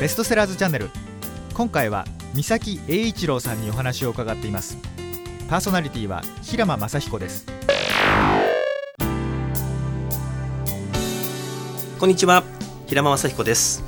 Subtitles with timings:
[0.00, 0.90] ベストセラーズチャンネル。
[1.54, 2.04] 今回は
[2.34, 4.76] 三崎栄一郎さんにお話を伺っています。
[5.48, 7.46] パーソナリティは平間正彦です。
[12.00, 12.42] こんにちは。
[12.88, 13.84] 平間正彦です。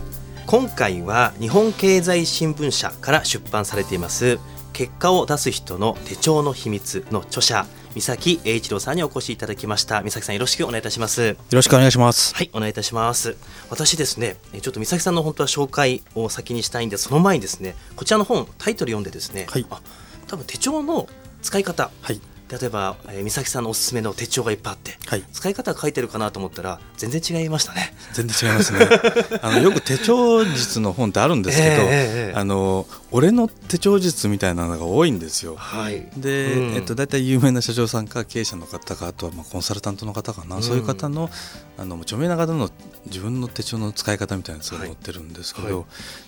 [0.46, 4.38] 今回は日本経済新聞社から出版されています
[4.72, 7.66] 結果を出す人の手帳の秘密の著者
[7.96, 10.02] 三崎栄一郎さんにお越しいただきました。
[10.02, 11.28] 三崎さんよろしくお願いいたします。
[11.28, 12.34] よろしくお願いします。
[12.34, 13.38] はいお願いいたします。
[13.70, 19.80] 私ですねちょっと三崎さんの本当は紹介を先にしたいんでその前にですねこちらの本タイトル読んでですね、はい、あ
[20.26, 21.08] 多分手帳の
[21.40, 27.92] 使い方、はい例えば、えー、美咲さんのおすすめの手帳がいっぱいあって、はい、使い方が書いてるかなと思ったら全然違いましたね。
[28.12, 28.88] 全然違いますね。
[29.42, 41.30] あのよく手帳術の本ってあるんですけど、えー、あの俺の手帳術みたいなのが多いんですよ、はい、で、うん、えっと、大体有名な社長さんか経営者の方かあとはまあコンサルタントの方かな、うん、そういう方の
[41.78, 42.70] あの著名な方の
[43.06, 45.84] 自分の手帳の使い方みたいなやつが載ってるんですけど、はいはい、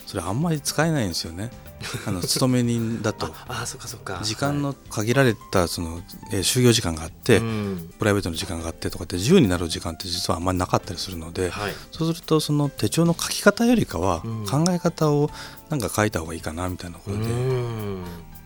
[0.07, 1.51] それあんまり使えないんですよね
[2.07, 3.33] あの勤め人だと。
[3.49, 4.21] あそっかそっか。
[4.23, 6.01] 時間の限られたその、
[6.33, 15.31] えー、就業時間があって、うん、プライベートの時間があってとかって自由になる時間って実はあんまりなかったりするので、はい、そうするとその手帳の書き方よりかは考え方を
[15.71, 18.05] なんか書いた方がいいかなみたいなことで、うん、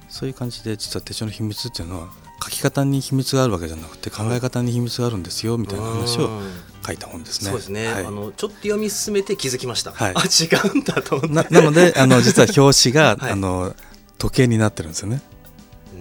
[0.09, 2.09] そういう感じで実は手帳の秘密っていうのは
[2.43, 6.41] 書き方に秘密があるわけじゃなくて考え方に秘密があるんですよみたいな話を
[6.85, 7.51] 書いた本ですね。
[7.51, 9.93] そうですね、はい、あのちょっと読み進めて気づきました。
[9.93, 13.75] はい、 あ違うんだとななのであの実は表紙が、 はい、あの
[14.19, 15.23] 時計になってるんですよね。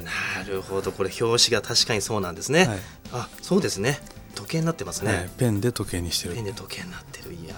[0.04, 0.92] なるほど。
[0.92, 2.66] これ表紙が確かにそうなんですね。
[2.66, 2.80] はい、
[3.14, 4.02] あそうですね。
[4.34, 6.36] 時計になってますね、ペンで時計にしてる。
[6.36, 7.34] ペンで時計になってる。
[7.34, 7.54] いや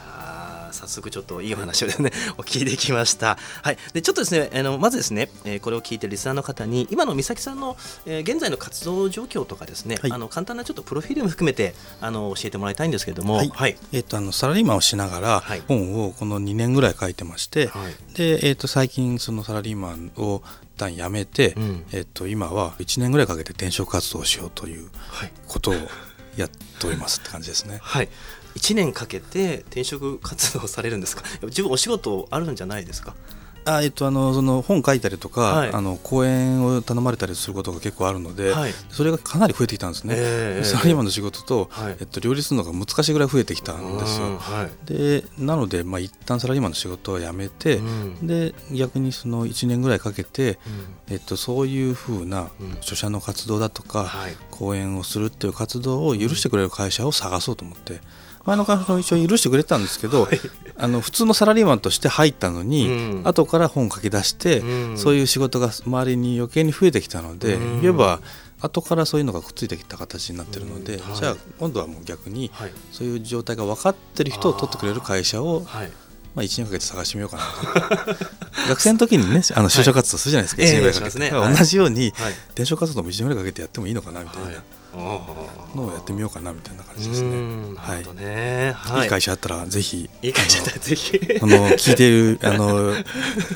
[0.87, 3.37] 早速ちょっといいお話をですね お聞いてきました。
[3.61, 20.41] はい、でちょっとですねあのまずですね、えー、これを聞いてるリスナーの方に今の美咲さんの、えー、現在の活動状況とかですね、はい、あの簡単なちょっとプロフィールも含めてあの教えてもらいたいんですけれども、はい、はい、えっ、ー、とあのサラリーマンをしながら本をこの2年ぐらい書いてまして、はい、でえっ、と最近そのサラリーマンを
[20.75, 24.89] 一旦辞めて、うん、えっと今は1年ぐらいかけて転職活動をしようという
[25.47, 25.75] ことを
[26.35, 27.79] やっておりますって感じですね。
[27.81, 28.09] はい、
[28.55, 31.23] 1年かけて転職活動されるんですか？
[31.43, 33.15] 自分お仕事あるんじゃないですか？
[33.65, 44.39] あえっと、あのその本書いたりとか、はい、あの講演を頼まれたりすることが結構あるので、はい、それがかなり増えてきたんですね、えー、サラリーマンの仕事と、はい、えっと、両立するのが難しいぐらい増えてきたんですよ。
[44.85, 50.59] でなので、まあ一旦サラリーマンの仕事を辞めて、うん、で逆にその1年ぐらいかけて、
[51.07, 52.49] うん、えっと、そういうふうな
[52.81, 54.11] 著者の活動だとか、
[54.51, 58.01] 講演をするっていう活動を許してくれる会社を探そうと思って。
[58.45, 60.39] 前の会社も一応許してくれたんですけど、はい、
[60.77, 68.19] あの普通のサラリーマンとして入ったのに、うん、後から本を書き出して、うん、そういう仕事が周りに余計に増えてきたので、うん、言えば
[68.59, 75.61] 後からそういうのがくっついてきた形になってるので、はい、じゃあ今度はもう逆に、はい、そういう状態が分かってる人を取ってくれる会社を、
[76.35, 77.43] まあ、1年かけて探してみようかな
[78.13, 78.23] と。
[78.69, 82.13] 学生の時にねあの就職活動するじゃないですか、はい、1年ぐらいかけて、えーね、同じように、
[82.51, 84.63] 転職活動も1年ぐらいかけてやってもいいのかなみたいな。
[84.95, 87.75] のをやってみようかなみたいな感じですね。
[87.75, 88.15] はい。
[88.15, 89.03] ね、はい。
[89.03, 90.09] いい会社あったらぜひ。
[90.21, 91.19] いい会社あったらぜひ。
[91.41, 92.93] あの聞いているあの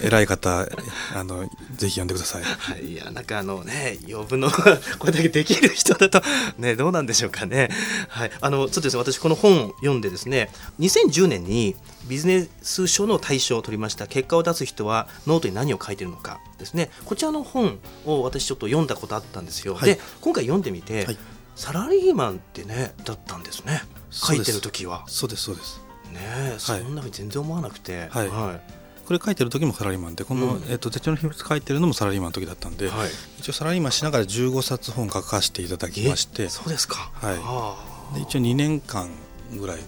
[0.03, 0.67] 偉い方
[1.15, 2.43] あのぜひ呼んでください。
[2.43, 2.93] はい。
[2.93, 6.21] いやなんかあのね呼ぶのこれだけできる人だと
[6.57, 7.69] ねどうなんでしょうかね。
[8.09, 8.31] はい。
[8.41, 10.49] あのちょっとですね私この本読んでですね
[10.79, 11.75] 2010年に
[12.07, 16.89] ビジネス書の大賞を取りました結果を出す人はノートに何を書いてるのかですね。
[17.05, 21.17] こちらの本を私ちょっと読んだことあったんですよ、はい、で今回読んでみて、はい、
[21.55, 23.81] サラリーマンってねだったんですね。
[24.11, 25.03] 書いてる時は。
[25.07, 25.81] そうですそうです。
[26.11, 28.07] ねそんなふうに全然思わなくて。
[28.09, 28.73] はい、はい。
[29.07, 33.09] これ書いてる時もサラリーマンでこの、うん、えっと、手帳の秘密書いてるのもサラリーマンの時だったんで、はい、
[33.39, 39.09] 一応サラリーマンしながら15冊本書かせていただきましてそうですか、はい、で一応2年間
[39.57, 39.79] ぐらい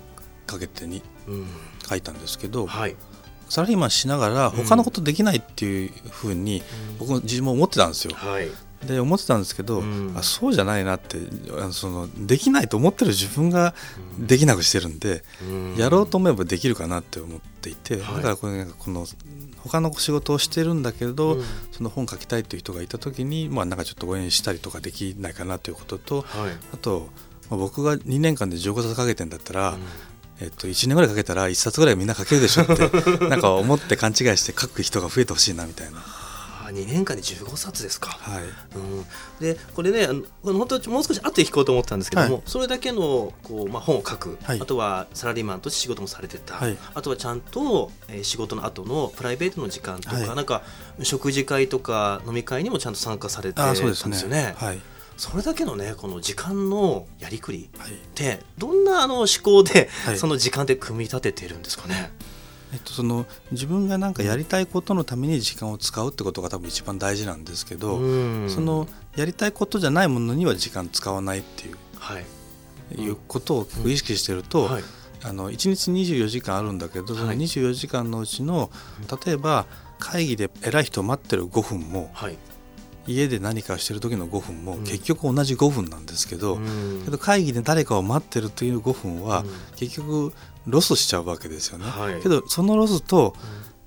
[0.47, 1.03] かけてに
[1.89, 2.95] 書いたんですけど、はい、
[3.49, 6.63] サラリーマンしながら他のことできないっていうふうに
[6.99, 8.13] 僕も自分も思ってたんですよ。
[8.15, 8.49] はい、
[8.85, 11.17] で思ってたんですけど、うん、あそうじゃないなって
[11.57, 13.73] あのそのできないと思ってる自分が
[14.17, 19.05] できなくしてるんで、うん、やろうと思えばできるかなって思っていて、だからこれなんかこの
[19.63, 27.09] 他の仕事をしてるんだけど、うん、その本書きたいという人がいた時に、まあ、なんかちょっと応援したりとかできないかなということと、はい、あと、
[27.49, 29.77] まあ、僕が2年間で15冊かけてんだったら、
[30.41, 32.73] えっと、1年ぐらいかけたら1冊ぐらいみんな書けるでしょって
[33.27, 36.03] なんか思って勘違いして書く人が増えてほしいなみたいな。
[36.71, 38.43] 2年間で15冊ですか、はい。
[38.75, 39.05] うん、
[39.39, 50.61] でこれねあの本当もう少し後で聞こうと思ったんですけども、はい、それだけのこう、まあ、本を書く、はい、あとはサラリーマンとして仕事もされてた、はい、あとはちゃんと、えー、仕事の後のプライベートの時間とか、なんか
[51.01, 54.53] 食事会とか飲み会にもちゃんと参加されてたんですよね。
[54.57, 54.81] はい
[55.19, 62.09] それだけのねこの時間のやりくりって、どんなあの思考で、その時間で組み立ててるんですかね？
[62.71, 67.97] えっと、その自分が何かやりたいことのために時間を使うってことが多分一番大事なんですけど、
[68.47, 68.87] その
[69.17, 72.25] やりたいことじゃないものには時間使わないっていう、はい、
[72.95, 74.83] いうことを結構意識してると、はい、
[75.23, 78.69] あの1日24時間あるんだけどその24時間のうちの
[79.25, 79.65] 例えば
[79.97, 82.37] 会議で偉い人を待ってる5分も、はい、
[83.09, 89.43] 家で何かしてる時の5分も結局同じ5分なんですけど、うん、けど会議で誰かを待ってるという5分は
[89.75, 90.33] 結局
[90.67, 91.85] ロスしちゃうわけですよね。
[91.85, 93.33] はい、けどそのロスと、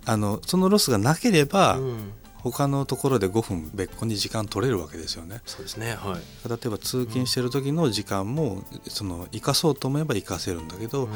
[0.04, 1.78] あのそのロスがなければ、
[2.42, 5.40] 他のところで5分別個に時間取れるわけですよね。
[5.46, 11.08] そうですね、はい、例えば通勤してる時の時間も、その生かそうと思えば生かせるんだけど、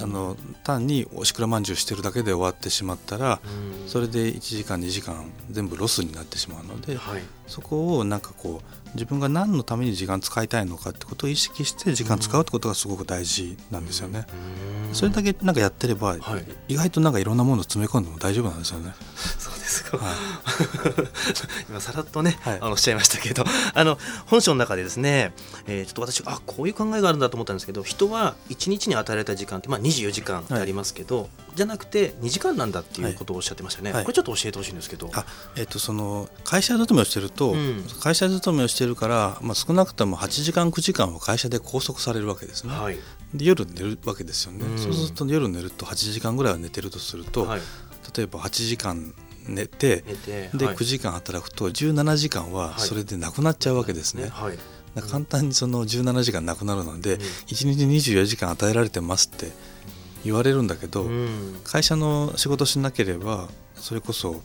[0.00, 3.40] あの単におしくらまんじゅうしてるだけで終わってしまったら、
[3.86, 14.26] それで1時間2時間全部ロスになってしまうので、はい、そこをなんかこう自分が何のために時間使いたいのかってことを意識して時間使うってことがすごく大事なんですよね。
[14.92, 18.92] それだけなんかやってれば、はい、意外となんかいろんなものを詰め込んでも大丈夫なんですよね。
[19.38, 19.98] そうですか。
[19.98, 20.14] はい、
[21.68, 25.32] 今さらっとね、はい、あのおっしゃいましたけど、 あの本書の中でですね、
[25.66, 33.92] えー、ちょっと私あこういう考えがあるんだと思ったんですけど、人は一日に与えられた時間ってまあ24時間ありますけど、じゃなくて2時間なんだっていうことをおっしゃってましたね。
[33.92, 35.10] これちょっと教えてほしいんですけど。
[35.12, 35.24] あ
[35.56, 42.74] えっ、ー、とその会社勤めをしてると、うん、会社勤めをしてるから、まあ少なくとも8時間9時間は会社で拘束されるわけですね。
[42.74, 42.98] はい、
[43.34, 44.66] で夜寝るわけですよね。
[44.66, 47.60] うん、そうすると夜寝ると8時間ぐらいは寝てるとすると、はい、
[48.16, 49.14] 例えば8時間
[49.46, 54.28] 寝てで、9時間働くと17時間はそれでなくなっちゃうわけですね。
[54.28, 54.58] はい。
[55.08, 59.50] 簡単にその17時間なくなるので、うん、1日24時間与えられてますって
[60.24, 64.42] 言われるんだけど、うん、会社の仕事しなければそれこそ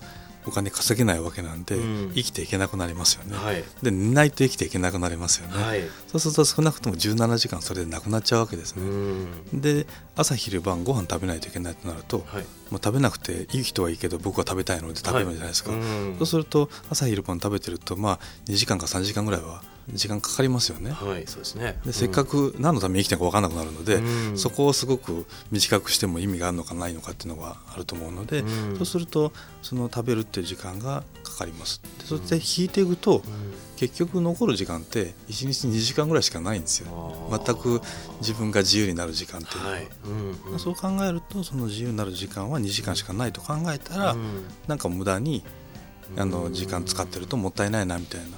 [0.48, 9.86] お金稼げないわけなんで、うん、生きていけなくなりますよね、はい、で寝ないと生きていけなくなりますよね、はい、そうすると少なくとも17時間それでなくなっちゃうわけですね、うん、で
[10.16, 15.72] 朝昼晩ご飯食べないといけないとなると、はい、もう食べなくていい人はいいけど僕は食べたいので食べるんじゃないですか、
[16.18, 19.62] そうすると朝昼晩食べてるとまあ2時間か3時間ぐらいは
[19.94, 20.92] 時間かかりますよね。
[20.92, 21.80] はい、そうですね。
[21.86, 29.31] で、せっかく何のために生きてるか分からなくなるので、うん、そこをすごく短くしても意味があるのかないのかっていうのがあると思うので、うん、そうすると
[29.62, 31.81] その食べるっていう時間がかかります。
[32.00, 33.22] でそして引いていくと、
[33.78, 37.30] 結局残る時間って1日2時間ぐらいしかないんですよ。
[37.45, 37.81] 全く
[38.19, 39.88] 自分が自由になる時間っていうのは、はい。
[40.06, 45.44] うんうん、そう考えるとその自由になる時間は2時間しかないと考えたら、うん、なんか無駄に
[46.15, 48.38] あの時間使ってるともったいないなみたいな。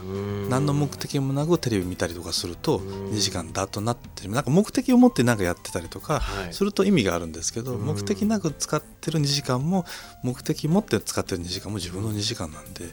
[0.49, 6.21] 何の目的もなくテレビ見たりとかすると2時間だとなってなんか目的を持って何かやってたりとか
[6.51, 9.85] すると意味があるんですけど目的なく使ってる2時間も
[10.23, 12.85] 目的持って使ってる2時間も自分の2時間なんで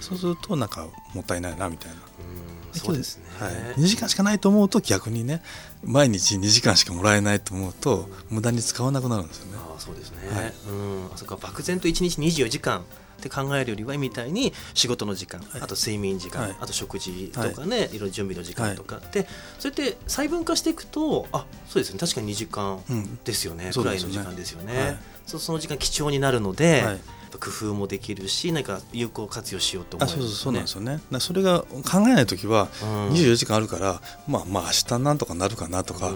[0.00, 1.96] そうするとなんかもったいないなみたいな。
[2.74, 5.42] そうですね、はい、2時間しかないと思うと逆にね
[5.84, 9.58] 毎日2時間しかもらえないと思うと無駄に使わなくなるんですよね。
[9.58, 11.06] あそうですね、はい、うん。
[11.14, 12.84] あそこ漠然と1日24時間
[13.18, 18.96] って考えるよりはみたいに仕事の時間、はい、あと睡眠時間、はい、あと食事とかね、はい、いろいろ準備の時間とか。
[18.96, 19.26] って、
[19.58, 22.82] それって細分化していくとあそうですね確かに2時間
[23.24, 24.98] ですよね、うん、くらいの時間ですよね。
[25.26, 26.84] そその時間貴重になるので、
[27.38, 31.00] 工夫もできるし何か有効活用しようと思う、ね、そうそうなんですよね。
[31.18, 32.68] それが考えない時は
[33.10, 36.12] 24時間あるから、うん、まあまあ明日なんとかなるかなとか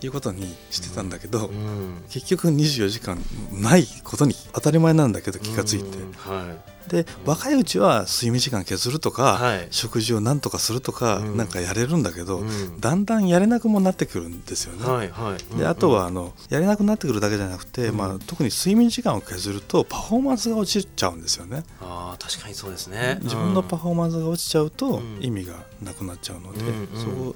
[0.00, 1.56] いうことにしてたんだけど、うん。
[1.56, 1.58] う
[1.98, 3.18] ん、結局24時間
[3.52, 14.88] ないことに当たり前なんだけど気が付いて、はいで若いうちは睡眠時間削るとか、はい、食事を何とかするとか、うん、なんかやれるんだけど、うん、だんだんやれなくもなってくるんですよね。
[14.88, 21.64] はいはい、であとはあのやれなくなってくるだけじゃなくて、うん、まあ、特に睡眠時間を削るとパフォーマンスが落ちちゃうんですよね。
[21.80, 23.18] あ確かにそうですね。
[23.22, 26.60] 自分のパフォーマンスが落ちちゃうと意味がなくなっちゃうので、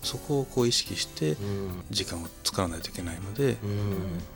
[0.02, 1.36] そそこをこう意識して
[1.90, 3.56] 時間を使わないといけないので、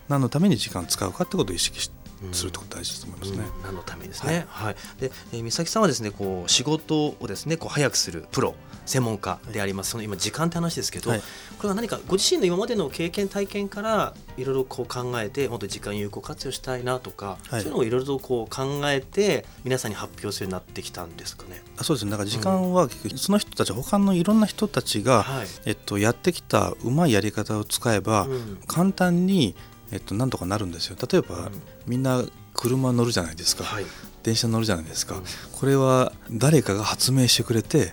[0.09, 3.39] 何のために時間を使うかってことを意識してするってこと大事だと思いますね。
[3.59, 4.47] うん、何のためですね。
[4.49, 4.67] はい。
[4.67, 8.55] はい、で、えー、美咲さんはですね、こう仕事をですね、こう早くするプロ
[8.87, 9.91] 専門家であります。
[9.91, 11.25] その今時間って話ですけど、はい、こ
[11.65, 21.63] れは何かご自身の今までの経験体験からいろいろこう考えて、もっと時間有効活用したいなとか、はい、そういうのをいろいろとこう考えて皆さんに発表するようになってきたんですかね。
[21.77, 22.11] あ、そうですね。
[22.11, 29.55] だから時間は結局その人たち他のいろんな人たちが、はい、えっとやってきたうまいやり方を使えば、うん、簡単に
[29.95, 30.97] えっと、なんとかなるんですよ。
[31.11, 33.87] 例えば、うん、みんな車乗るじゃないですか、はい、
[34.25, 35.23] 電車乗るじゃないですか、うん、
[35.53, 37.93] これは誰かが発明してくれて、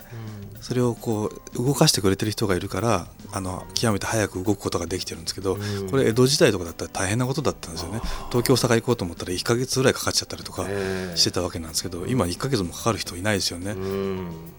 [0.61, 5.57] それをこう動かしてくれてる人がいるからあの極めて早く動くことができてるんですけど、
[5.89, 7.99] これ江戸時代とかだったら大変なことだったんですよね。
[8.29, 10.67] 東京大阪行こうと思ったら1か月ぐらいかかっちゃったりとか
[11.15, 13.75] してたわけなんですけど今1か月もかかる人いないですよね。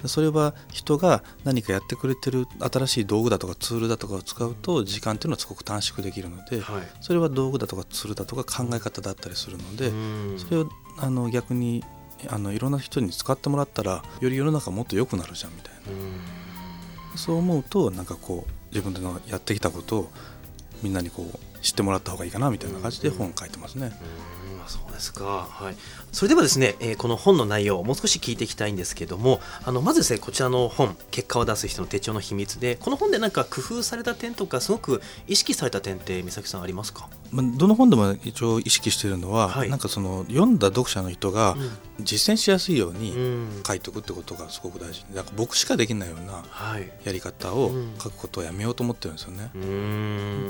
[0.07, 6.63] それは人が何かやってくれてる新しい道具だとかツールだとかを使うと時間っていうのはすごく短縮できるので、
[7.01, 9.93] それは道具だとかツールだとか考え方だったりするので
[10.39, 10.69] それを
[10.99, 11.85] あの逆に
[12.29, 15.81] あのいろんな人に使ってもらったらより世の中もっと良くなるじゃんみたいな。
[17.17, 20.11] そう思うとなんかこう自分でのやってきたことを
[20.83, 23.93] みんなにこう知ってもらった方がいいかなみたいな感じで本書いてますね。
[24.67, 25.75] そうですか、はい、
[26.13, 41.57] それではですね、えー、この本の内容をもう少し聞いていきたいんですけどもあのまずですねこちらの本結果を出す人の手帳の秘密でこの本で何か工夫された点とかすごく意識された点って美咲さんありますか、まあ、どの本でも一応意識しているのは、はい、なんかその読んだ読者の人が
[42.05, 43.15] 実践しやすいように
[43.67, 45.05] 書いておくってことがすごく大事。
[45.15, 46.45] なんか僕しかできないような
[47.05, 49.51] やり方を書くことをやめようと思ってるんですよね。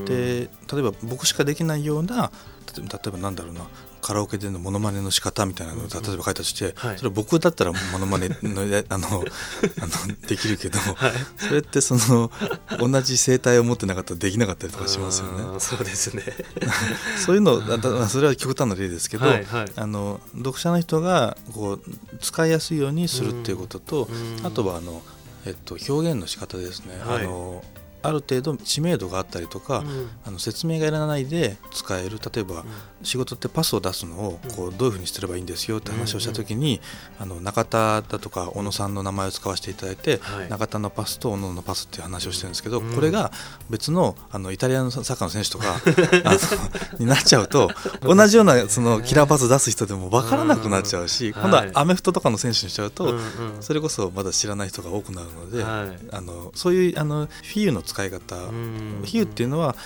[0.07, 2.31] で例えば僕しかできないような
[2.77, 3.67] 例えばなんだろうな
[4.03, 8.35] カラオケでのモノマネの仕方みたいなのを例えば書いたとして、それ僕だったらモノマネの
[8.89, 10.79] あのあのできるけど、
[11.39, 12.31] それってその
[12.81, 15.61] 同じ声帯を持ってなかったらできなかったりとかしますよね。
[15.61, 16.25] そうですね。
[17.25, 17.63] そういうの
[18.09, 19.27] それは極端な例ですけど、
[19.77, 21.83] あの読者の人がこう
[22.21, 24.09] 使いやすいようにするっていうことと、
[24.45, 25.03] あとはあの、
[25.47, 26.95] えっと、表現の仕方ですね。
[27.05, 27.63] あの
[28.03, 32.19] ある程度知名度があったりとか、うん、あの説明がいらないで使える。
[32.35, 32.65] 例えば、うん、
[33.03, 36.81] 仕事ってパスを出すのをこうどういうふうにすればいいんですよって話をした時に、
[37.19, 43.33] あの中田だとか小野さんの名前を使わせていただいて、はい、中田のパスと小野のパスっていう話をしてるんですけど、これが
[43.71, 45.81] 別のあのイタリアのサッカーの選手とか
[46.99, 47.71] になっちゃうと
[48.03, 53.15] 同じようなそのキラーパス出す人でも分からなくなっちゃうし、今度はアメフトとかの選手にしちゃうと、
[53.61, 58.37] それこそまだ知らない人が多くなるので、あのそういうあのフィーユの使い方。
[59.05, 59.77] 比喩っていうのは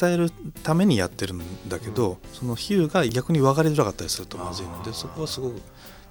[0.00, 0.30] 伝える
[0.62, 5.60] ためにやってるんだけど、その比喩が逆に分かりづらかったりするとまずいのでそこはすごく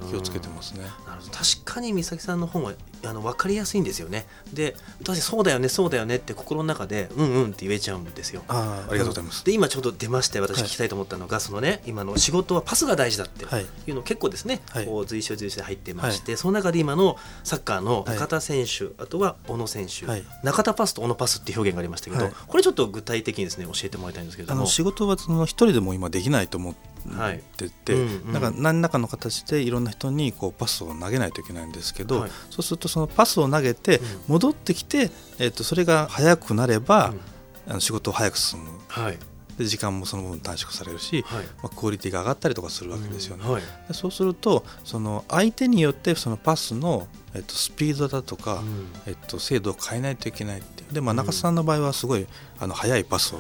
[0.10, 0.86] 気をつけてますね。
[1.32, 2.74] 確かに美咲さんの本は
[3.06, 4.26] あの分かりやすいんですよね。
[4.54, 8.44] で私そうだよねそうだよねって心の中でうんうんって言えちゃうんですよ。
[8.48, 9.46] あありがとうございます。
[9.46, 13.46] で今ちょうど出まして私聞きたいと思ったのが、はい、そのね今の仕事はパスが大事だって
[13.88, 20.06] いうの結構ですね、はい、こう随所随所で入ってまして、はい、その中で今のサッカーの中田選手、あとは小野選手、
[20.44, 24.66] 中田パスと小野パスっていう表現がありましたけど、これちょっと具体的にですね教えてもらいたいんですけども。
[24.66, 38.70] 仕事はその一人でも今できないと思ってってて、はいうんうん、なんか何らかの形でいろんな人にこうパスを投げないといけないんですけど、はい、そうするとそのパスを投げて戻ってきて、えー、とそれが速くなれば、うん、あの仕事を早く進む。
[38.88, 39.18] はい。
[39.58, 43.44] で時間もその分短縮されるし、はい、まあ、クオリティが上がったりとかするわけですよね。
[43.46, 52.28] うんはい、そうするとその相手によってそのパスの、えっと、スピードだとか、うん、えっと、精度を変えないといけないってで、まあ、中田さんの場合はすごい
[52.60, 53.40] あの速いパスを、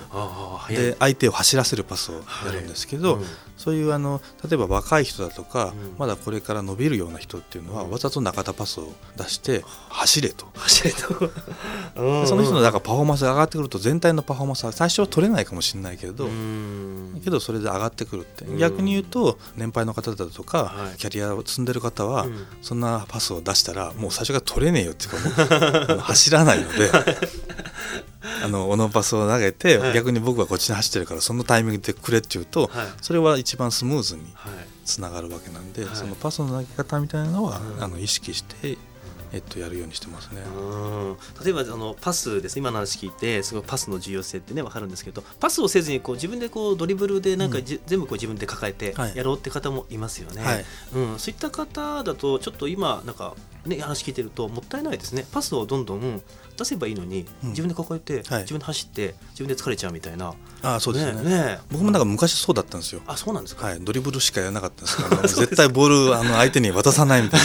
[0.70, 2.15] で相手を走らせるパスを
[2.46, 3.22] やるんですけど、はい。
[3.22, 3.27] うん、
[3.63, 10.48] そういうあの例えば若い人だとか、うん、まだこれから伸びるような人っていうのは、わざと中田パスを出して走れと。
[10.53, 11.32] 走れと。
[12.27, 16.27] その人のだからパフォーマンスが上がってくると全体のパフォーマンスは最初は取れないかもしれないけど
[17.24, 18.46] けどそれで上がってくるって。
[18.58, 22.27] 逆に言うと年配の方だとか、はい、キャリアを積んでる方は、
[22.62, 26.91] そんなパスを出したらもう最初から取れねえよっていうかもう走らないので
[28.43, 34.23] あのオノパスを投げて、はい、逆に僕はこっちに走ってるからそのタイミングでくれって言うと、はい、それは一番スムーズに
[34.85, 38.77] つながるわけなんで、はい、そのパスの投げ方みたいなのは、あの意識して
[39.33, 40.41] えっと、やるようにしてますね。
[41.43, 42.59] 例えばあのパスです。
[42.59, 53.33] 今の話聞いてすごいパスの重要性ってね分かるんですけどパスをせずにこう自分でこうドリブルでなんか、うん、全部こう自分で抱えてやろうって方もいますよね、はい、うん、そういった方だとちょっと今なんか
[53.65, 55.25] ね話聞いてるともったいないですね。
[55.32, 56.22] パスをどんどん
[56.58, 60.34] 出せばいいのに、うん、自分で抱えて、はい、自分で走って自分で疲れちゃうみたいな。
[60.62, 63.01] あそうですね、ね、僕もなんか昔そうだったんですよ。
[63.08, 67.39] あそうなんですか、はい、ドリブルしかやらなかったんですけど 絶対ボールあの相手に渡さないみたい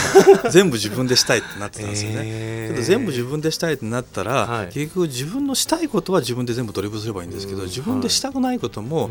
[0.44, 0.50] な。
[0.50, 2.68] 全部自分でしたいってなってたんですよね、え。
[2.70, 9.10] ー、けど全部自分でしたいってなったら、はい、結局自分のしたいことは自分で全部ドリブルすればいいんですけど、自分でしたくないことも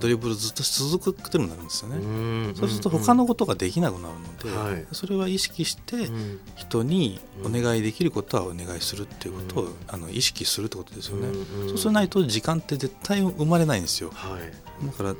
[0.00, 4.14] ドリブルずっと続くことになるんですよね、そうすると他のことができなくなる
[4.50, 6.10] ので、それは意識して
[6.54, 11.28] 人にお願いできることはお願いするっていうことを、あの意識するってことですよね、
[11.68, 15.14] そうしないと時間って絶対生まれないんですよ、はい、だから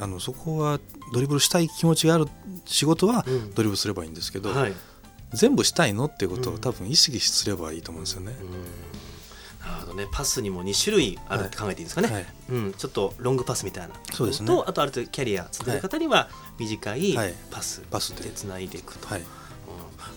[0.00, 0.80] あのそこは
[1.12, 2.26] ドリブルしたい気持ちがある
[2.64, 3.24] 仕事は
[3.54, 4.72] ドリブルすればいいんですけど、はい、
[5.32, 8.34] 全部したいのっていうことを多分意識すればいいと思うんですよね。
[9.60, 17.16] なるほどね、パスにも2種類あるって考えていいですかね、はい、うん、ちょっとロングパスみたいなそうです、ね、とあとある程度キャリア積んでる方には短い
[17.52, 17.80] パス
[18.20, 19.22] でつないでいくと、はい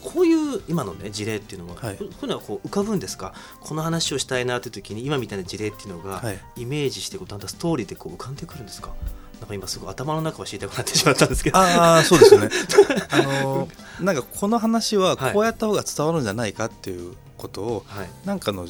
[0.05, 3.33] こういう今のね事例っていうのは、はい、こういうのはこう浮かぶんですか？
[3.59, 6.21] この話をしたいなという時に今みたいな事例っていうのが、
[6.55, 8.93] イメージしてこうだんだんストーリーでこう浮かんでくるんですか？
[9.39, 11.57] なんか今すごい頭の中を知りたくなってしまったんですけど。
[11.57, 12.49] ああそうですね。
[13.11, 13.67] あの
[13.99, 18.67] なんかこの話はこうやった方が伝わるんじゃないかっていうことを、はい、なんかの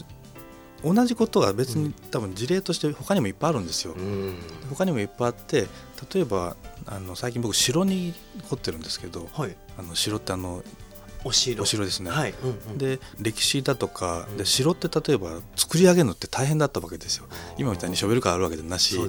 [0.84, 3.94] 同じことが別に多分事例として他にもいっぱいあるんですよ。
[3.94, 4.36] うん、
[4.70, 5.68] 他にもいっぱいあって
[6.14, 8.14] 例えばあの最近僕城に
[8.50, 10.64] 凝ってるんですけど、はい、あの城ってあの
[11.26, 11.64] お城。
[11.64, 12.34] お城ですね、はい。
[12.44, 17.26] うんうん、で歴史だとかで城って例えば作り上げるのって大変だったわけですよ。
[17.58, 19.08] 今みたいにショベルカーあるわけでもなし、ね、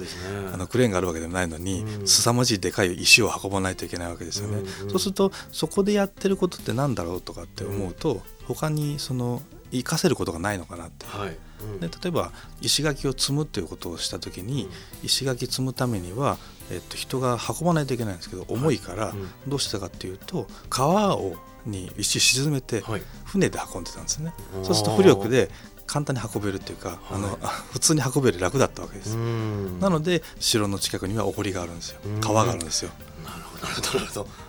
[0.51, 11.37] あのクレーンがあるわけでもないのに、うん、凄まじいでかい石を運ばないといけないわけですよね、うんうん、そうするとそこでやってることって何だろうとかって思うと、うん、他にその活かせることがないのかなって、はい。
[11.61, 12.31] うん、で例えば
[12.61, 14.69] 石垣を積むっていうことをした時に、
[15.03, 16.37] 石垣積むためには、
[16.71, 19.13] えっと、人が運ばないといけないんですけど重いから
[19.47, 21.35] どうしたかっていうと川を
[21.67, 22.83] に石沈めて
[23.25, 25.49] 船で運んでたんですね、はい、そうすると浮力で
[25.85, 27.39] 簡単に運べるっていうか、はい、あの
[27.71, 31.99] 普通に運べる楽だったわけですなので城の近くにはお堀があるんですよ。
[32.21, 32.91] 川があるんですよ。
[33.23, 34.47] なるほどなるほど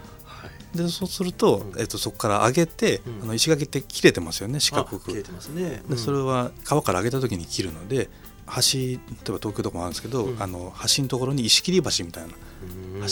[0.75, 5.10] でそうすると,、えー、とそこから上げて、あの石垣って切れてますよね四角く。
[5.10, 8.10] 切れてますね、でそれは川から上げた時に切るので
[8.46, 8.98] 橋例え
[9.30, 12.34] ば東京とかもあるんですけど、あの橋のところに石切り橋みたいな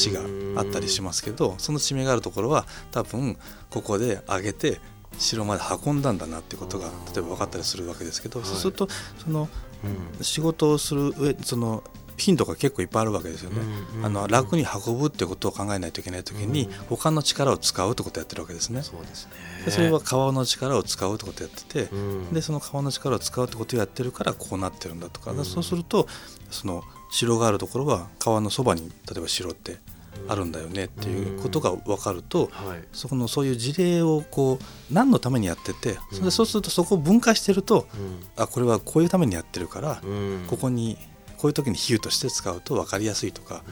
[0.05, 3.37] 橋があったりしますけどその地名があるところは多分
[3.71, 4.81] ここで上げて
[5.19, 8.89] 城まで運んだんだなっていうことが例えば分かったりするわけですけど、そうすると
[9.19, 9.49] その、
[10.21, 11.83] 仕事をする上その
[12.17, 13.63] ヒントが結構いっぱいあるわけですよね。
[14.03, 18.83] あの楽に運ぶってことを考えないといけない時に、他の力を使うってことをやってるわけですね。
[18.83, 19.33] そうですね。
[19.65, 21.91] でそれは川の力を使うってことをやってて、
[22.33, 26.07] でその川の力を使うってことをやってるからこうなってるんだとか、そうすると
[26.51, 29.79] その城があるところは川のそばに例えば城って
[30.29, 32.51] あるんだよねっていうことが分かると、
[32.93, 37.87] そこのそういう事例をこう何のためにやっててそれそうするとそこを分解してると、
[38.37, 40.01] あこれはこういうためにやってるから、
[40.49, 40.97] ここに
[41.39, 43.63] こういう時に比喩として使うと分かりやすいとか、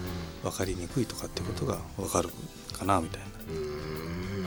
[0.42, 2.30] 分かりにくいとかっていうことが分かる
[2.73, 3.35] かなみたいな。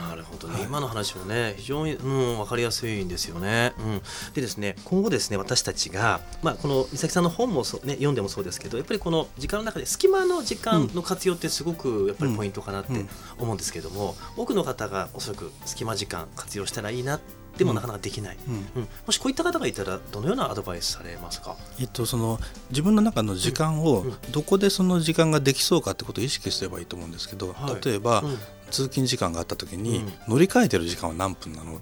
[0.08, 3.74] なるほどね、はい、今の話もね非常に、うん、分かりやすいんですよね。
[3.78, 12.92] うん、でですね今後ですね私たちが、まあ、この美咲さんの本もそ、ね、読んでもそうですけどやっぱりこの時間の中で隙間の時間の活用ってすごくやっぱりポイントかなって
[13.38, 22.38] 思うんですけども、多くの方がおそらく隙間時間活用したらいいなってでもなかなかできない、うん、うん、もしこういった方がいたらどのようなアドバイスされますか、えっと、その
[22.70, 28.38] 自分の中の時間をどこでその時間ができそうかってことを意識すればいいと思うんですけど、はい、例えば、うん、
[28.70, 31.80] 通勤時間があった時に乗り換えてる時間は何分なの、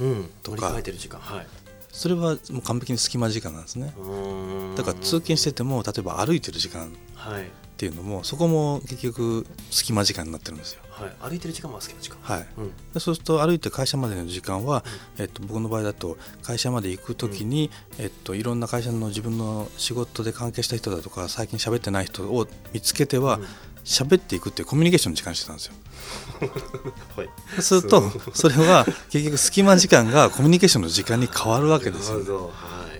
[0.00, 0.60] うん、とか。
[0.62, 1.46] 乗り換えてる時間はい。
[1.94, 3.94] それはもう完璧に隙間時間なんですね。
[4.76, 6.90] だから通勤してても例えば歩いてる時間っ
[7.76, 12.46] ていうのも、そこも結局隙間時間になってるんですよはい、歩いてる時間も好きな時間、はい。
[13.00, 14.84] そうすると歩いて会社までの時間は、
[15.18, 23.40] うん、えっと、僕の場合だと会社まで行く時に、うん、えっと、いろんな会社の自分の仕事で関係した人だとか最近喋ってない人を見つけては
[23.84, 25.74] 喋、っていくっていうコミュニケーションの時間してたんですよ。
[27.16, 27.28] はい、
[27.60, 28.02] そうすると
[28.32, 32.50] それは結局隙間時間がコミュニケーションの時間に変わるわけですよ、ね、は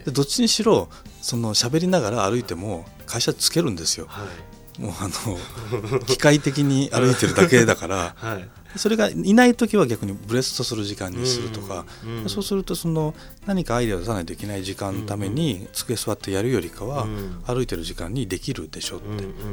[0.00, 0.88] い、でどっちにしろ
[1.20, 4.07] その喋りながら歩いても会社つけるんですよ。
[4.09, 13.14] はいもうあの機械的に歩いてるだけだから、 はい、それがいない時は逆にブレストする時間にするとか、うんうん、そうするとその
[13.46, 17.06] 何かアイデアを出さないといけない時間のために机座ってやるよりかは
[17.46, 19.00] 歩いてる時間にできるでしょっ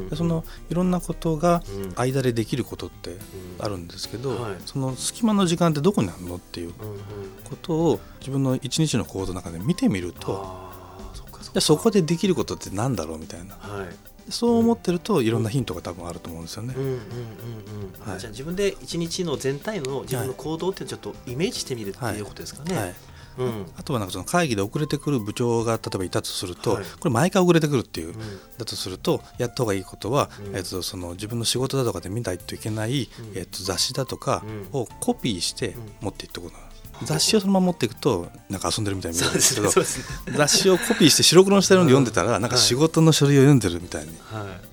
[0.10, 1.62] て、そのいろんなことが
[1.96, 3.18] 間でできることって
[3.60, 6.74] あるんですけど、その隙間の時間ってどこにあるのっていう
[7.44, 10.72] ことを自分の一日の行動の中で見てみると。
[11.60, 13.90] そこでできることってなんだろうみたいな、はい、
[14.30, 16.76] そう思ってるといろんなヒントが多分あると思うんですよね。
[18.20, 22.76] じゃあ自分で一日の全体の自分の行動ってちょっとイメージしてみるっていうことですかね。
[22.76, 22.84] はい。
[22.86, 22.96] はい
[23.38, 28.16] うん、あとはなんかその会議で遅れてくる部長が例えばいたとすると、はい、これ毎回遅れてくるっていう、うん、
[28.58, 36.60] だとするとやった方がいいことは、うん、えっと、その自分の仕事だとかで見ないといけない、うん、えっと、雑誌だとかをコピーして持っていっておくの
[37.04, 44.10] 雑誌をそのまま持っていくとなんか遊んでるみたいに見えるんですけど、ねね、雑誌をコピーして白黒にしたように読んでたらなんか仕事の書類を読んでるみたいに。
[44.32, 44.72] はい。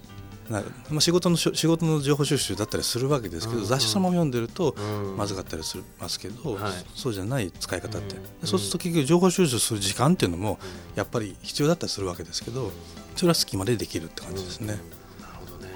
[0.51, 4.75] なまあ、仕事の仕事の情報収集だったりするわけですけど、うん、雑誌そのまま読んでると
[5.17, 6.59] まずかったりしますけど、うん、
[6.95, 10.59] そうじゃない使い方って、うん、そうすると結局情報収集する時間っていうのも
[10.95, 12.73] やっぱり必要だったりするわけですけど
[13.15, 14.69] それは隙間でできるって感じですね。
[14.69, 14.79] なる
[15.35, 15.71] ほどね、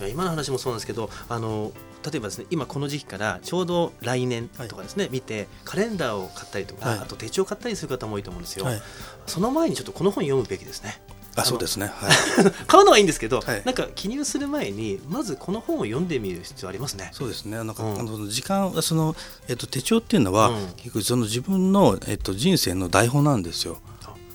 [0.00, 0.10] はい。
[0.10, 1.72] 今の話もそうなんですけどあの
[2.04, 8.82] 例えばですね今この時期からちょうど来年とかですね、はい、見てカレンダーを買ったりとか、はい、あと手帳を買ったりする方も多いと思うんですよ、はい、
[9.26, 11.00] その前にちょっとこの本読むべきですね。
[11.36, 12.10] あそうですね、はい、
[12.66, 17.10] 買うのはいいんですけど、はい、なんか記入する前にまずこの本を読んでみる必要ありますね。
[17.12, 17.56] そうですね。
[17.56, 19.14] なんか、うん、あの時間その、
[19.46, 23.78] えっと、手帳っていうのは、うん、結局その自分の、えっと、人生の台本なんですよ。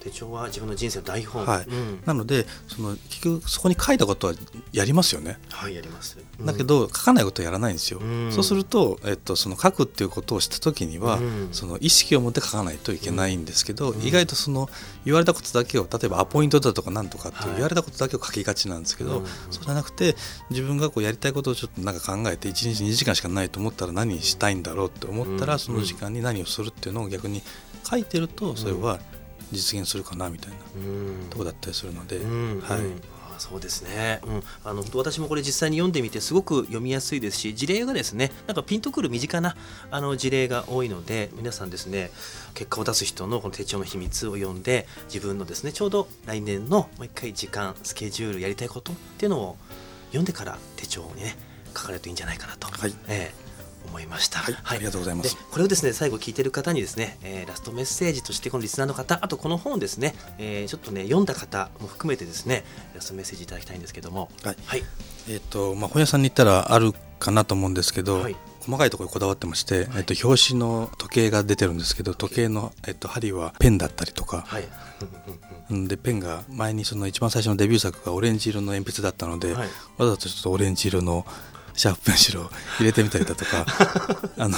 [0.06, 4.34] 手帳は自分の人生の台本、はい、うん、なのでその結局そこに書いたことは
[4.72, 5.40] やりますよね。
[5.50, 11.20] はいやります、うん、だけど書かないことはやらないんですよ、うん、そうすると、えっと、その書くっていうことをした時には、
[11.52, 14.70] その意識を持って書かないといけないんですけど、意外とその
[15.06, 20.16] 言われたことだけを例えばアポイントだとかなんとかって言われたことだけを書きがちなんですけど、そうじゃなくて
[20.52, 27.42] 自分がこうやりたいことをちょっとなんか考えて1日2時間しかないと思ったら何したいんだろうって思ったら、その時間に何をするっていうのを逆に
[27.90, 29.00] 書いてるとそれは
[29.52, 30.58] 実現するかなみたいな
[31.30, 33.16] とこだったりするので、はい。
[33.38, 39.56] そうですね、うん、あの私もこれ実際に読んでみてすごく読みやすいですし事例がですねなんかピンとくる身近な
[39.92, 42.12] あの事例が多いので皆さんですね
[42.54, 49.58] 結果を出す人のこの手帳の秘密を読んで自分のですねちょうど来年のもう一回時間スケジュールやりたいことっていうのを
[50.08, 51.36] 読んでから手帳にね
[51.76, 52.94] 書かれるといいんじゃないかなと、はい。
[53.08, 53.45] えー、
[53.86, 55.36] 思いました、はい、はい、ありがとうございます。
[55.36, 64.30] これをですね最後聞いてる方にですね、えー、ラストメッセージとしてこのリスナーの方あとこの本をですね、えー、ちょっとね読んだ方も含めてですねラストメッセージいただきたいんですけども。
[64.44, 64.84] はい、はい、
[65.30, 68.36] えっ、ー、とまあ本屋さんに行ったらあるかなと思うんですけど、はい。
[68.66, 79.68] 細かいところにこだわってまして、えっと、表紙の時計が出てるんですけど時計の、えっと、針はペンだったりとか、はい、でペンが前にその一番最初のデビュー作がオレンジ色の鉛筆だったので、はい、
[79.98, 81.28] わざとちょっとオレンジ色の
[81.76, 83.66] シャープペンシルを入れてみたりだとか
[84.38, 84.58] あの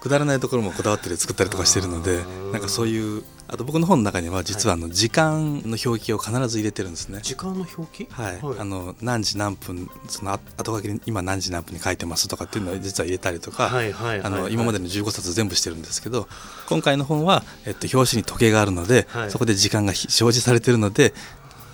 [0.00, 7.20] くだらないところもこだわって作ったりとかしてるのでなんかそういうあと僕の本の中には実はあの時間の表記を必ず入れてるんですね。
[7.22, 8.08] 時間の表記？
[8.10, 16.28] はい、はい、あの何時何分その後書きに今何時何分に書いてますとかっていうのを実は入れたりとか、はいはい、あの今までの15冊全部してるんですけど
[16.68, 21.14] 今回の本は、えっと、表紙に時計があるので、はい、そこで時間が表示されてるので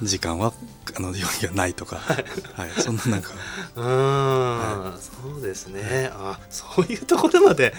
[0.02, 0.52] 時間は
[0.96, 3.30] あの用意がないとか、はい、そんななんか。
[3.76, 7.72] うん、はい、そうですね、あそういうところまで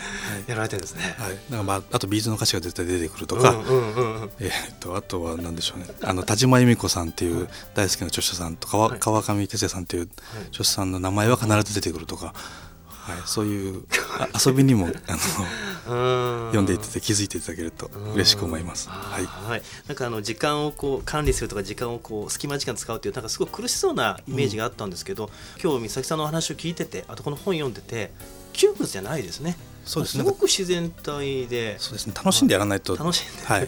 [0.48, 5.86] やられてるんですね、はい、なんかまああとビーズの歌詞が絶対出てくるとか、うんうんうん、えー、っとあとは何でしょうね。
[6.02, 10.10] あの田島由美子さんっていう大好きな著者さんと川,、川上哲也さんっていう
[10.50, 12.34] 著者さんの名前は必ず出てくるとか。
[13.04, 13.84] はい、そういう
[14.46, 18.88] 遊びにも あの読んでいてて気づいていただけると嬉しく思います。
[18.90, 28.12] はい、はい、なんかあの時間をこう管理するとか時間をこう隙間時間使うっていうなんかすごい苦しそうなイメージがあったんですけど、うん、今日美咲さんのお話を聞いててあとこの本読んでて
[28.54, 29.58] 窮屈じゃないですね。
[29.86, 30.24] そうですね。
[30.24, 32.14] すごく自然体で、そうですね。
[32.16, 33.64] 楽しんでやらないと楽しんで、はい、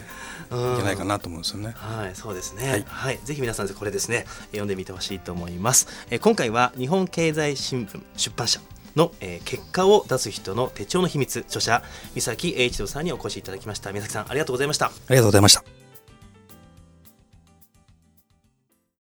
[0.78, 1.74] けないかなと思うんですよね。
[1.76, 2.70] はい、そうですね。
[2.70, 5.88] はい、はい、ぜひ皆さんこれですね読んでみてほしいと思います。
[6.10, 8.60] え今回は日本経済新聞出版社
[8.96, 11.82] の、えー、結果を出す人の手帳の秘密著者
[12.14, 13.92] 三崎栄一郎さんにお越しいただきました。
[13.92, 14.86] 三崎さんありがとうございました。
[14.86, 15.75] ありがとうございました。